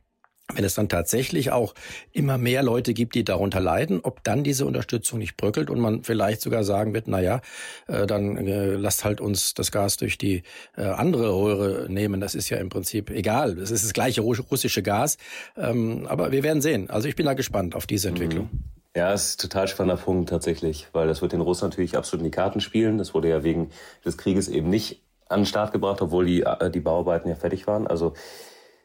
wenn 0.54 0.64
es 0.64 0.74
dann 0.74 0.88
tatsächlich 0.88 1.52
auch 1.52 1.74
immer 2.12 2.38
mehr 2.38 2.62
Leute 2.62 2.94
gibt, 2.94 3.14
die 3.14 3.24
darunter 3.24 3.60
leiden, 3.60 4.00
ob 4.02 4.24
dann 4.24 4.44
diese 4.44 4.66
Unterstützung 4.66 5.18
nicht 5.18 5.36
bröckelt 5.36 5.70
und 5.70 5.80
man 5.80 6.02
vielleicht 6.02 6.40
sogar 6.40 6.64
sagen 6.64 6.94
wird, 6.94 7.08
na 7.08 7.20
ja, 7.20 7.40
äh, 7.86 8.06
dann 8.06 8.36
äh, 8.36 8.74
lasst 8.74 9.04
halt 9.04 9.20
uns 9.20 9.54
das 9.54 9.70
Gas 9.70 9.96
durch 9.96 10.18
die 10.18 10.42
äh, 10.76 10.82
andere 10.82 11.34
Röhre 11.34 11.86
nehmen. 11.88 12.20
Das 12.20 12.34
ist 12.34 12.48
ja 12.48 12.58
im 12.58 12.68
Prinzip 12.68 13.10
egal. 13.10 13.58
Es 13.58 13.70
ist 13.70 13.84
das 13.84 13.92
gleiche 13.92 14.20
russische 14.22 14.82
Gas. 14.82 15.16
Ähm, 15.56 16.06
aber 16.08 16.32
wir 16.32 16.42
werden 16.42 16.62
sehen. 16.62 16.90
Also 16.90 17.08
ich 17.08 17.16
bin 17.16 17.26
da 17.26 17.34
gespannt 17.34 17.74
auf 17.74 17.86
diese 17.86 18.08
Entwicklung. 18.08 18.48
Mhm. 18.52 18.64
Ja, 18.96 19.12
es 19.12 19.26
ist 19.26 19.38
ein 19.38 19.48
total 19.48 19.68
spannender 19.68 20.02
Punkt 20.02 20.30
tatsächlich, 20.30 20.88
weil 20.92 21.06
das 21.06 21.22
wird 21.22 21.32
den 21.32 21.40
Russen 21.40 21.68
natürlich 21.68 21.96
absolut 21.96 22.22
in 22.22 22.30
die 22.30 22.36
Karten 22.36 22.60
spielen. 22.60 22.98
Das 22.98 23.14
wurde 23.14 23.28
ja 23.28 23.44
wegen 23.44 23.70
des 24.04 24.18
Krieges 24.18 24.48
eben 24.48 24.68
nicht 24.68 25.00
an 25.28 25.40
den 25.40 25.46
Start 25.46 25.72
gebracht, 25.72 26.02
obwohl 26.02 26.26
die, 26.26 26.44
die 26.74 26.80
Bauarbeiten 26.80 27.28
ja 27.28 27.36
fertig 27.36 27.68
waren. 27.68 27.86
Also 27.86 28.14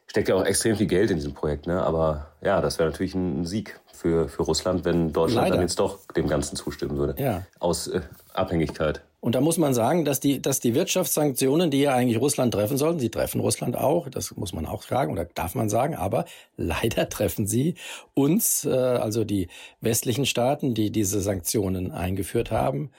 steckt 0.06 0.28
ja 0.28 0.34
auch 0.34 0.44
extrem 0.44 0.76
viel 0.76 0.86
Geld 0.86 1.10
in 1.10 1.16
diesem 1.16 1.34
Projekt, 1.34 1.66
ne? 1.66 1.82
Aber 1.82 2.28
ja, 2.42 2.60
das 2.60 2.78
wäre 2.78 2.90
natürlich 2.90 3.14
ein 3.14 3.44
Sieg 3.44 3.80
für, 3.92 4.28
für 4.28 4.42
Russland, 4.42 4.84
wenn 4.84 5.12
Deutschland 5.12 5.46
Leider. 5.46 5.56
dann 5.56 5.62
jetzt 5.62 5.78
doch 5.78 6.06
dem 6.12 6.28
Ganzen 6.28 6.56
zustimmen 6.56 6.96
würde. 6.96 7.20
Ja. 7.20 7.42
Aus 7.58 7.88
äh, 7.88 8.00
Abhängigkeit. 8.32 9.02
Und 9.20 9.34
da 9.34 9.40
muss 9.40 9.58
man 9.58 9.74
sagen, 9.74 10.04
dass 10.04 10.20
die, 10.20 10.40
dass 10.40 10.60
die 10.60 10.74
Wirtschaftssanktionen, 10.74 11.70
die 11.70 11.80
ja 11.80 11.94
eigentlich 11.94 12.20
Russland 12.20 12.54
treffen 12.54 12.76
sollten, 12.76 13.00
sie 13.00 13.10
treffen 13.10 13.40
Russland 13.40 13.76
auch, 13.76 14.08
das 14.08 14.36
muss 14.36 14.52
man 14.52 14.66
auch 14.66 14.84
sagen 14.84 15.10
oder 15.10 15.24
darf 15.24 15.56
man 15.56 15.68
sagen, 15.68 15.96
aber 15.96 16.26
leider 16.56 17.08
treffen 17.08 17.46
sie 17.46 17.74
uns, 18.14 18.64
äh, 18.64 18.70
also 18.70 19.24
die 19.24 19.48
westlichen 19.80 20.26
Staaten, 20.26 20.74
die 20.74 20.92
diese 20.92 21.20
Sanktionen 21.20 21.90
eingeführt 21.90 22.52
haben, 22.52 22.92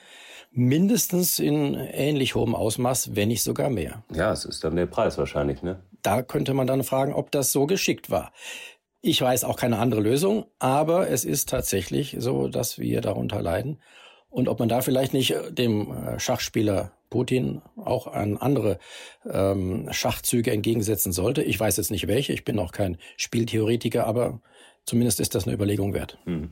mindestens 0.52 1.40
in 1.40 1.76
ähnlich 1.76 2.36
hohem 2.36 2.56
Ausmaß, 2.56 3.16
wenn 3.16 3.30
nicht 3.30 3.44
sogar 3.44 3.70
mehr. 3.70 4.04
Ja, 4.14 4.34
es 4.34 4.44
ist 4.44 4.64
dann 4.64 4.76
der 4.76 4.88
Preis 4.88 5.18
wahrscheinlich, 5.18 5.62
ne? 5.62 5.80
Da 6.08 6.22
könnte 6.22 6.54
man 6.54 6.68
dann 6.68 6.86
fragen, 6.86 7.12
ob 7.12 7.32
das 7.32 7.52
so 7.52 7.68
geschickt 7.68 8.10
war. 8.10 8.32
Ich 9.02 9.22
weiß 9.22 9.44
auch 9.44 9.58
keine 9.58 9.78
andere 9.78 10.00
Lösung, 10.00 10.46
aber 10.58 11.10
es 11.10 11.26
ist 11.26 11.50
tatsächlich 11.50 12.16
so, 12.18 12.48
dass 12.48 12.80
wir 12.80 13.02
darunter 13.02 13.42
leiden. 13.42 13.82
Und 14.30 14.48
ob 14.48 14.60
man 14.60 14.70
da 14.70 14.80
vielleicht 14.80 15.12
nicht 15.12 15.32
äh, 15.32 15.52
dem 15.52 15.92
äh, 15.92 16.18
Schachspieler 16.18 16.94
Putin 17.10 17.62
auch 17.76 18.08
an 18.08 18.38
andere 18.38 18.80
ähm, 19.30 19.90
Schachzüge 19.92 20.52
entgegensetzen 20.52 21.12
sollte. 21.12 21.44
Ich 21.44 21.60
weiß 21.60 21.76
jetzt 21.76 21.92
nicht 21.92 22.08
welche, 22.08 22.32
ich 22.32 22.46
bin 22.46 22.58
auch 22.58 22.72
kein 22.72 22.98
Spieltheoretiker, 23.18 24.08
aber 24.08 24.40
zumindest 24.86 25.20
ist 25.20 25.36
das 25.36 25.46
eine 25.46 25.56
Überlegung 25.56 25.94
wert. 25.94 26.18
Hm. 26.24 26.52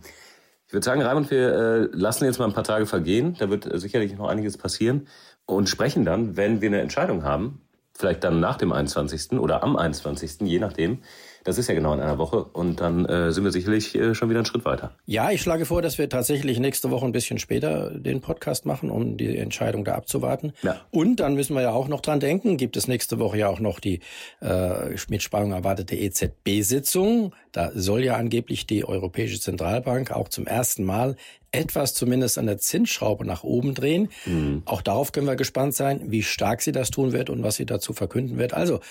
Ich 0.68 0.74
würde 0.74 0.84
sagen, 0.84 1.02
Raimund, 1.02 1.32
wir 1.32 1.54
äh, 1.54 1.88
lassen 1.94 2.26
jetzt 2.26 2.40
mal 2.40 2.46
ein 2.46 2.54
paar 2.54 2.66
Tage 2.66 2.88
vergehen. 2.88 3.38
Da 3.40 3.50
wird 3.50 3.72
äh, 3.72 3.80
sicherlich 3.80 4.18
noch 4.18 4.28
einiges 4.28 4.58
passieren 4.58 5.08
und 5.46 5.70
sprechen 5.70 6.04
dann, 6.04 6.36
wenn 6.36 6.60
wir 6.60 6.68
eine 6.68 6.82
Entscheidung 6.82 7.24
haben, 7.24 7.62
vielleicht 7.98 8.24
dann 8.24 8.40
nach 8.40 8.58
dem 8.58 8.72
21. 8.72 9.34
oder 9.40 9.64
am 9.64 9.76
21., 9.76 10.42
je 10.42 10.60
nachdem, 10.60 11.02
das 11.46 11.60
ist 11.60 11.70
ja 11.70 11.76
genau 11.76 11.94
in 11.94 12.00
einer 12.00 12.18
Woche 12.18 12.44
und 12.44 12.82
dann 12.82 13.06
äh, 13.06 13.32
sind 13.32 13.44
wir 13.44 13.52
sicherlich 13.52 13.96
äh, 13.96 14.16
schon 14.16 14.30
wieder 14.30 14.40
einen 14.40 14.48
Schritt 14.48 14.66
weiter. 14.66 14.96
Ja, 15.06 15.30
ich 15.30 15.42
schlage 15.42 15.66
vor, 15.66 15.84
dass 15.84 16.00
wir 16.00 16.10
tatsächlich 16.10 16.60
nächste 16.60 16.90
Woche 16.90 17.06
ein 17.06 17.12
bisschen 17.12 17.38
später 17.38 17.92
den 17.92 18.20
Podcast 18.20 18.66
machen, 18.66 18.90
um 18.90 19.16
die 19.16 19.38
Entscheidung 19.38 19.86
da 19.86 19.94
abzuwarten. 19.94 20.54
Ja. 20.64 20.82
Und 20.90 21.20
dann 21.20 21.36
müssen 21.36 21.54
wir 21.56 21.62
ja 21.62 21.72
auch 21.72 21.88
noch 21.88 22.02
dran 22.02 22.20
denken, 22.20 22.58
gibt 22.58 22.76
es 22.78 22.88
nächste 22.88 23.20
Woche 23.20 23.38
ja 23.38 23.48
auch 23.48 23.60
noch 23.60 23.80
die 23.80 24.00
äh, 24.42 24.96
mit 25.08 25.22
Spannung 25.22 25.52
erwartete 25.52 25.96
EZB-Sitzung. 25.96 27.34
Da 27.52 27.72
soll 27.76 28.04
ja 28.04 28.16
angeblich 28.16 28.66
die 28.66 28.84
Europäische 28.84 29.40
Zentralbank 29.40 30.12
auch 30.12 30.30
zum 30.30 30.48
ersten 30.48 30.84
Mal 30.84 31.16
etwas 31.52 31.94
zumindest 31.94 32.38
an 32.38 32.48
der 32.48 32.58
Zinsschraube 32.58 33.26
nach 33.26 33.44
oben 33.44 33.74
drehen. 33.74 34.10
Mhm. 34.26 34.64
Auch 34.66 34.82
darauf 34.82 35.12
können 35.12 35.28
wir 35.28 35.36
gespannt 35.36 35.74
sein, 35.74 36.02
wie 36.12 36.24
stark 36.24 36.62
sie 36.62 36.72
das 36.72 36.92
tun 36.92 37.14
wird 37.14 37.30
und 37.30 37.44
was 37.44 37.56
sie 37.56 37.66
dazu 37.66 37.94
verkünden 37.94 38.38
wird. 38.38 38.54
Also 38.54 38.82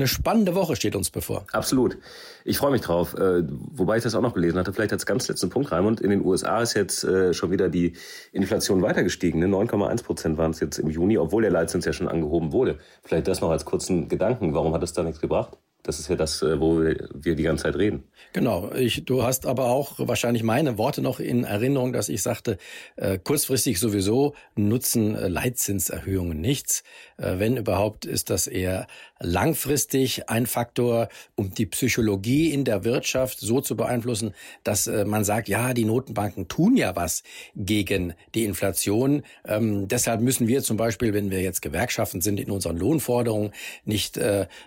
eine 0.00 0.08
spannende 0.08 0.54
Woche 0.54 0.76
steht 0.76 0.96
uns 0.96 1.10
bevor. 1.10 1.44
Absolut. 1.52 1.98
Ich 2.44 2.58
freue 2.58 2.72
mich 2.72 2.80
drauf. 2.80 3.14
Äh, 3.14 3.42
wobei 3.46 3.98
ich 3.98 4.02
das 4.02 4.14
auch 4.14 4.22
noch 4.22 4.34
gelesen 4.34 4.58
hatte, 4.58 4.72
vielleicht 4.72 4.92
als 4.92 5.06
ganz 5.06 5.28
letzten 5.28 5.50
Punkt, 5.50 5.70
Raimund. 5.70 6.00
In 6.00 6.10
den 6.10 6.24
USA 6.24 6.62
ist 6.62 6.74
jetzt 6.74 7.04
äh, 7.04 7.34
schon 7.34 7.50
wieder 7.50 7.68
die 7.68 7.94
Inflation 8.32 8.82
weiter 8.82 9.02
gestiegen. 9.02 9.38
Ne? 9.38 9.46
9,1 9.46 10.02
Prozent 10.02 10.38
waren 10.38 10.52
es 10.52 10.60
jetzt 10.60 10.78
im 10.78 10.90
Juni, 10.90 11.18
obwohl 11.18 11.42
der 11.42 11.50
Leitzins 11.50 11.84
ja 11.84 11.92
schon 11.92 12.08
angehoben 12.08 12.52
wurde. 12.52 12.78
Vielleicht 13.02 13.28
das 13.28 13.40
noch 13.40 13.50
als 13.50 13.64
kurzen 13.64 14.08
Gedanken. 14.08 14.54
Warum 14.54 14.72
hat 14.74 14.82
es 14.82 14.92
da 14.92 15.02
nichts 15.02 15.20
gebracht? 15.20 15.58
Das 15.82 15.98
ist 15.98 16.08
ja 16.08 16.16
das, 16.16 16.42
äh, 16.42 16.60
wo 16.60 16.78
wir 16.78 17.34
die 17.34 17.42
ganze 17.42 17.64
Zeit 17.64 17.76
reden. 17.76 18.04
Genau. 18.34 18.70
Ich, 18.72 19.04
du 19.06 19.22
hast 19.22 19.46
aber 19.46 19.66
auch 19.66 19.94
wahrscheinlich 19.98 20.42
meine 20.42 20.76
Worte 20.76 21.00
noch 21.00 21.20
in 21.20 21.44
Erinnerung, 21.44 21.92
dass 21.92 22.10
ich 22.10 22.22
sagte, 22.22 22.58
äh, 22.96 23.18
kurzfristig 23.18 23.80
sowieso 23.80 24.34
nutzen 24.56 25.14
äh, 25.14 25.28
Leitzinserhöhungen 25.28 26.40
nichts. 26.40 26.82
Wenn 27.22 27.58
überhaupt, 27.58 28.06
ist 28.06 28.30
das 28.30 28.46
eher 28.46 28.86
langfristig 29.18 30.30
ein 30.30 30.46
Faktor, 30.46 31.10
um 31.34 31.52
die 31.52 31.66
Psychologie 31.66 32.50
in 32.50 32.64
der 32.64 32.82
Wirtschaft 32.84 33.40
so 33.40 33.60
zu 33.60 33.76
beeinflussen, 33.76 34.32
dass 34.64 34.86
man 34.86 35.22
sagt, 35.24 35.46
ja, 35.46 35.74
die 35.74 35.84
Notenbanken 35.84 36.48
tun 36.48 36.78
ja 36.78 36.96
was 36.96 37.22
gegen 37.54 38.14
die 38.34 38.44
Inflation. 38.44 39.22
Ähm, 39.44 39.86
deshalb 39.86 40.22
müssen 40.22 40.48
wir 40.48 40.62
zum 40.62 40.78
Beispiel, 40.78 41.12
wenn 41.12 41.30
wir 41.30 41.42
jetzt 41.42 41.60
Gewerkschaften 41.60 42.22
sind, 42.22 42.40
in 42.40 42.50
unseren 42.50 42.78
Lohnforderungen 42.78 43.52
nicht 43.84 44.18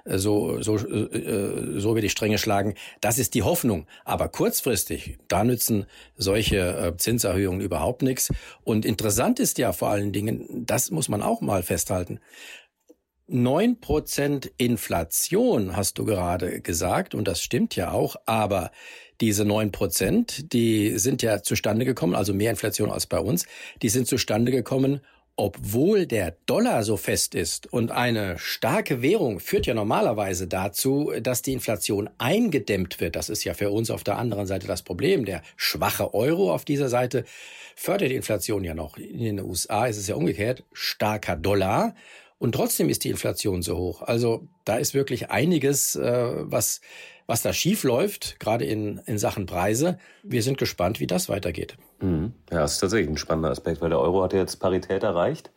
so, 0.05 0.61
so 0.61 0.77
äh, 1.11 1.79
so 1.79 1.91
über 1.91 2.01
die 2.01 2.09
Stränge 2.09 2.37
schlagen. 2.37 2.75
Das 3.01 3.17
ist 3.17 3.33
die 3.33 3.43
Hoffnung. 3.43 3.87
Aber 4.05 4.29
kurzfristig, 4.29 5.17
da 5.27 5.43
nützen 5.43 5.85
solche 6.15 6.57
äh, 6.57 6.97
Zinserhöhungen 6.97 7.61
überhaupt 7.61 8.01
nichts. 8.01 8.31
Und 8.63 8.85
interessant 8.85 9.39
ist 9.39 9.57
ja 9.57 9.73
vor 9.73 9.89
allen 9.89 10.11
Dingen, 10.11 10.65
das 10.65 10.91
muss 10.91 11.09
man 11.09 11.21
auch 11.21 11.41
mal 11.41 11.63
festhalten. 11.63 12.19
Neun 13.27 13.79
Prozent 13.79 14.51
Inflation 14.57 15.77
hast 15.77 15.97
du 15.97 16.05
gerade 16.05 16.59
gesagt 16.61 17.15
und 17.15 17.27
das 17.27 17.41
stimmt 17.41 17.75
ja 17.75 17.91
auch, 17.91 18.17
aber 18.25 18.71
diese 19.21 19.45
neun 19.45 19.71
Prozent, 19.71 20.51
die 20.51 20.97
sind 20.97 21.21
ja 21.21 21.41
zustande 21.41 21.85
gekommen, 21.85 22.15
also 22.15 22.33
mehr 22.33 22.51
Inflation 22.51 22.91
als 22.91 23.07
bei 23.07 23.19
uns, 23.19 23.45
die 23.81 23.87
sind 23.87 24.07
zustande 24.07 24.51
gekommen 24.51 24.99
obwohl 25.35 26.05
der 26.05 26.35
Dollar 26.45 26.83
so 26.83 26.95
fest 26.95 27.33
ist 27.33 27.71
und 27.73 27.89
eine 27.91 28.37
starke 28.37 29.01
Währung 29.01 29.39
führt 29.39 29.65
ja 29.65 29.73
normalerweise 29.73 30.47
dazu, 30.47 31.11
dass 31.21 31.41
die 31.41 31.53
Inflation 31.53 32.09
eingedämmt 32.19 32.99
wird. 32.99 33.15
Das 33.15 33.29
ist 33.29 33.43
ja 33.43 33.55
für 33.55 33.71
uns 33.71 33.89
auf 33.89 34.03
der 34.03 34.17
anderen 34.17 34.45
Seite 34.45 34.67
das 34.67 34.83
Problem. 34.83 35.25
Der 35.25 35.41
schwache 35.55 36.13
Euro 36.13 36.53
auf 36.53 36.65
dieser 36.65 36.87
Seite 36.87 37.25
fördert 37.75 38.11
die 38.11 38.15
Inflation 38.15 38.63
ja 38.63 38.75
noch. 38.75 38.97
In 38.97 39.19
den 39.19 39.39
USA 39.39 39.87
ist 39.87 39.97
es 39.97 40.07
ja 40.07 40.15
umgekehrt. 40.15 40.63
Starker 40.71 41.35
Dollar. 41.35 41.95
Und 42.37 42.53
trotzdem 42.53 42.89
ist 42.89 43.03
die 43.03 43.09
Inflation 43.09 43.63
so 43.63 43.77
hoch. 43.77 44.01
Also 44.01 44.47
da 44.65 44.75
ist 44.75 44.93
wirklich 44.93 45.31
einiges, 45.31 45.95
äh, 45.95 46.29
was, 46.41 46.81
was 47.27 47.41
da 47.41 47.53
schief 47.53 47.83
läuft, 47.83 48.39
gerade 48.39 48.65
in, 48.65 48.99
in 49.05 49.17
Sachen 49.17 49.45
Preise. 49.45 49.97
Wir 50.23 50.43
sind 50.43 50.57
gespannt, 50.57 50.99
wie 50.99 51.07
das 51.07 51.29
weitergeht. 51.29 51.77
Mhm. 52.01 52.33
Ja, 52.51 52.59
das 52.59 52.73
ist 52.73 52.79
tatsächlich 52.79 53.09
ein 53.09 53.17
spannender 53.17 53.51
Aspekt, 53.51 53.81
weil 53.81 53.89
der 53.89 53.99
Euro 53.99 54.23
hat 54.23 54.33
jetzt 54.33 54.57
Parität 54.57 55.03
erreicht. 55.03 55.51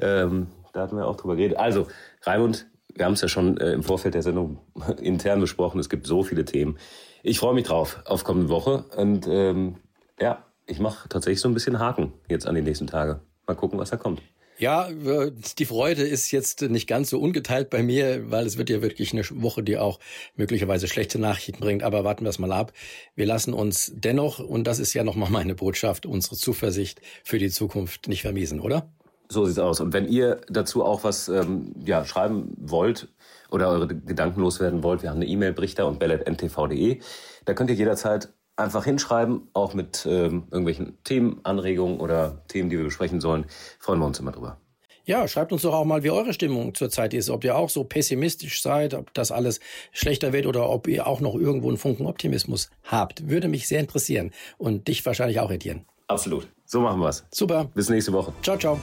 Ähm, 0.00 0.48
da 0.72 0.82
hatten 0.82 0.96
wir 0.96 1.06
auch 1.06 1.16
drüber 1.16 1.36
geredet. 1.36 1.58
Also, 1.58 1.88
Raimund, 2.22 2.66
wir 2.94 3.04
haben 3.04 3.14
es 3.14 3.20
ja 3.20 3.28
schon 3.28 3.56
äh, 3.58 3.72
im 3.72 3.82
Vorfeld 3.82 4.14
der 4.14 4.22
Sendung 4.22 4.58
intern 5.00 5.40
besprochen. 5.40 5.80
Es 5.80 5.88
gibt 5.88 6.06
so 6.06 6.22
viele 6.22 6.44
Themen. 6.44 6.78
Ich 7.22 7.38
freue 7.38 7.54
mich 7.54 7.66
drauf 7.66 8.00
auf 8.04 8.24
kommende 8.24 8.48
Woche. 8.48 8.84
Und 8.96 9.26
ähm, 9.28 9.76
ja, 10.20 10.44
ich 10.66 10.78
mache 10.78 11.08
tatsächlich 11.08 11.40
so 11.40 11.48
ein 11.48 11.54
bisschen 11.54 11.78
Haken 11.78 12.12
jetzt 12.28 12.46
an 12.46 12.54
die 12.54 12.62
nächsten 12.62 12.86
Tage. 12.86 13.20
Mal 13.46 13.54
gucken, 13.54 13.78
was 13.78 13.90
da 13.90 13.96
kommt. 13.96 14.22
Ja, 14.58 14.88
die 14.90 15.64
Freude 15.64 16.02
ist 16.02 16.32
jetzt 16.32 16.62
nicht 16.62 16.88
ganz 16.88 17.10
so 17.10 17.20
ungeteilt 17.20 17.70
bei 17.70 17.84
mir, 17.84 18.28
weil 18.30 18.44
es 18.44 18.58
wird 18.58 18.70
ja 18.70 18.82
wirklich 18.82 19.12
eine 19.12 19.22
Woche, 19.40 19.62
die 19.62 19.78
auch 19.78 20.00
möglicherweise 20.34 20.88
schlechte 20.88 21.20
Nachrichten 21.20 21.60
bringt. 21.60 21.84
Aber 21.84 22.02
warten 22.02 22.24
wir 22.24 22.30
es 22.30 22.40
mal 22.40 22.50
ab. 22.50 22.72
Wir 23.14 23.26
lassen 23.26 23.54
uns 23.54 23.92
dennoch, 23.94 24.40
und 24.40 24.64
das 24.64 24.80
ist 24.80 24.94
ja 24.94 25.04
nochmal 25.04 25.30
meine 25.30 25.54
Botschaft, 25.54 26.06
unsere 26.06 26.34
Zuversicht 26.34 27.00
für 27.22 27.38
die 27.38 27.50
Zukunft 27.50 28.08
nicht 28.08 28.22
vermiesen, 28.22 28.58
oder? 28.58 28.90
So 29.28 29.44
sieht's 29.44 29.60
aus. 29.60 29.80
Und 29.80 29.92
wenn 29.92 30.08
ihr 30.08 30.40
dazu 30.48 30.84
auch 30.84 31.04
was 31.04 31.28
ähm, 31.28 31.74
ja, 31.84 32.04
schreiben 32.04 32.52
wollt 32.58 33.08
oder 33.50 33.68
eure 33.68 33.86
Gedanken 33.86 34.40
loswerden 34.40 34.82
wollt, 34.82 35.02
wir 35.02 35.10
haben 35.10 35.18
eine 35.18 35.26
E-Mail, 35.26 35.52
brichter 35.52 35.86
und 35.86 36.00
bellet.ntv.de. 36.00 36.98
Da 37.44 37.54
könnt 37.54 37.70
ihr 37.70 37.76
jederzeit 37.76 38.30
einfach 38.58 38.84
hinschreiben, 38.84 39.48
auch 39.52 39.74
mit 39.74 40.06
ähm, 40.06 40.44
irgendwelchen 40.50 40.98
Themen, 41.04 41.40
Anregungen 41.44 42.00
oder 42.00 42.42
Themen, 42.48 42.70
die 42.70 42.76
wir 42.76 42.84
besprechen 42.84 43.20
sollen. 43.20 43.46
Freuen 43.78 44.00
wir 44.00 44.06
uns 44.06 44.18
immer 44.18 44.32
drüber. 44.32 44.58
Ja, 45.04 45.26
schreibt 45.26 45.52
uns 45.52 45.62
doch 45.62 45.72
auch 45.72 45.86
mal, 45.86 46.02
wie 46.02 46.10
eure 46.10 46.34
Stimmung 46.34 46.74
zurzeit 46.74 47.14
ist. 47.14 47.30
Ob 47.30 47.42
ihr 47.42 47.56
auch 47.56 47.70
so 47.70 47.82
pessimistisch 47.84 48.60
seid, 48.60 48.92
ob 48.92 49.14
das 49.14 49.32
alles 49.32 49.58
schlechter 49.90 50.34
wird 50.34 50.44
oder 50.44 50.68
ob 50.68 50.86
ihr 50.86 51.06
auch 51.06 51.20
noch 51.20 51.34
irgendwo 51.34 51.68
einen 51.68 51.78
Funken 51.78 52.04
Optimismus 52.04 52.68
habt. 52.84 53.26
Würde 53.26 53.48
mich 53.48 53.68
sehr 53.68 53.80
interessieren. 53.80 54.32
Und 54.58 54.86
dich 54.88 55.06
wahrscheinlich 55.06 55.40
auch, 55.40 55.50
Etienne. 55.50 55.86
Absolut. 56.08 56.48
So 56.66 56.80
machen 56.80 57.00
wir's. 57.00 57.24
Super. 57.30 57.70
Bis 57.74 57.88
nächste 57.88 58.12
Woche. 58.12 58.34
Ciao, 58.42 58.58
ciao. 58.58 58.78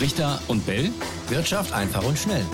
Richter 0.00 0.40
und 0.48 0.66
Bell. 0.66 0.90
Wirtschaft 1.28 1.72
einfach 1.72 2.04
und 2.04 2.18
schnell. 2.18 2.44